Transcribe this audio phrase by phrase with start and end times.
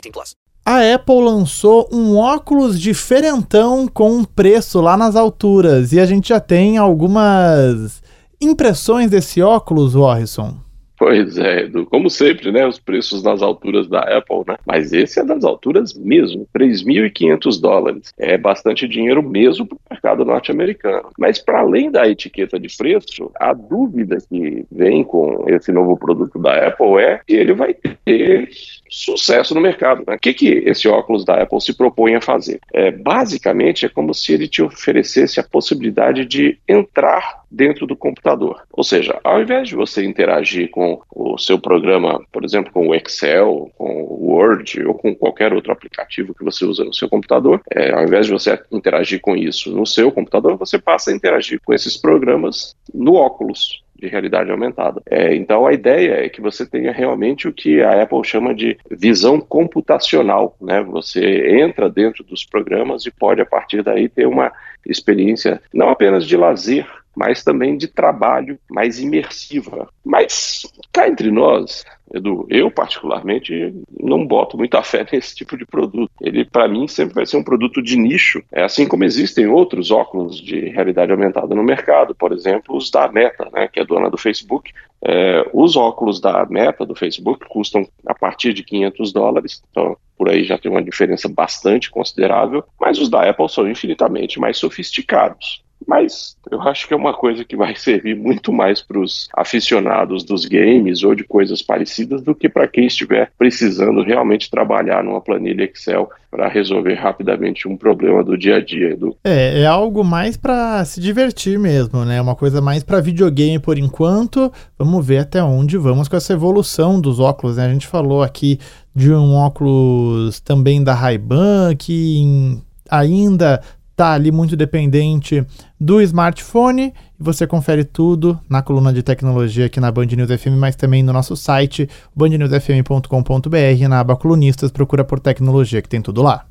[0.00, 0.36] 18 plus.
[0.64, 6.28] A Apple lançou um óculos diferentão com um preço lá nas alturas e a gente
[6.28, 8.02] já tem algumas
[8.40, 10.68] impressões desse óculos, Warrison.
[10.98, 11.86] Pois é, Edu.
[11.86, 12.66] Como sempre, né?
[12.66, 14.56] Os preços nas alturas da Apple, né?
[14.66, 18.12] Mas esse é das alturas mesmo, 3.500 dólares.
[18.18, 21.10] É bastante dinheiro mesmo para o mercado norte-americano.
[21.16, 26.36] Mas para além da etiqueta de preço, a dúvida que vem com esse novo produto
[26.36, 28.48] da Apple é que ele vai ter
[28.88, 30.04] sucesso no mercado.
[30.06, 30.14] Né?
[30.14, 32.60] O que, que esse óculos da Apple se propõe a fazer?
[32.72, 38.62] É, basicamente, é como se ele te oferecesse a possibilidade de entrar dentro do computador.
[38.72, 42.94] Ou seja, ao invés de você interagir com o seu programa, por exemplo, com o
[42.94, 47.60] Excel, com o Word ou com qualquer outro aplicativo que você usa no seu computador,
[47.70, 51.60] é, ao invés de você interagir com isso no seu computador, você passa a interagir
[51.64, 55.02] com esses programas no óculos de realidade aumentada.
[55.10, 58.78] É, então a ideia é que você tenha realmente o que a Apple chama de
[58.90, 60.82] visão computacional, né?
[60.82, 64.52] Você entra dentro dos programas e pode a partir daí ter uma
[64.86, 66.86] experiência não apenas de lazer,
[67.18, 69.88] mas também de trabalho mais imersiva.
[70.04, 71.84] Mas cá entre nós,
[72.14, 76.12] Edu, eu particularmente não boto muita fé nesse tipo de produto.
[76.20, 79.90] Ele, para mim, sempre vai ser um produto de nicho, é assim como existem outros
[79.90, 84.08] óculos de realidade aumentada no mercado, por exemplo, os da Meta, né, que é dona
[84.08, 84.72] do Facebook.
[85.02, 90.28] É, os óculos da Meta, do Facebook, custam a partir de 500 dólares, então por
[90.28, 95.62] aí já tem uma diferença bastante considerável, mas os da Apple são infinitamente mais sofisticados.
[95.88, 100.22] Mas eu acho que é uma coisa que vai servir muito mais para os aficionados
[100.22, 105.22] dos games ou de coisas parecidas do que para quem estiver precisando realmente trabalhar numa
[105.22, 108.94] planilha Excel para resolver rapidamente um problema do dia a dia.
[108.94, 109.16] Do...
[109.24, 112.20] É, é algo mais para se divertir mesmo, né?
[112.20, 114.52] Uma coisa mais para videogame por enquanto.
[114.78, 117.64] Vamos ver até onde vamos com essa evolução dos óculos, né?
[117.64, 118.58] A gente falou aqui
[118.94, 122.60] de um óculos também da Ray-Ban que
[122.90, 123.62] ainda
[123.98, 125.44] está ali muito dependente
[125.78, 126.94] do smartphone.
[127.18, 131.12] Você confere tudo na coluna de tecnologia aqui na Band News FM, mas também no
[131.12, 136.44] nosso site, bandnewsfm.com.br, na aba colunistas, procura por tecnologia que tem tudo lá.